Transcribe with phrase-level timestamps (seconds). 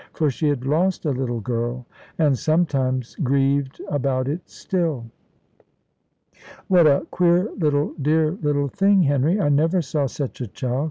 [0.13, 1.85] For she had lost a little girl,
[2.17, 5.05] and sometimes grieved about it still.
[6.67, 9.39] "What a queer little, dear little thing, Henry!
[9.39, 10.79] I never saw such a child.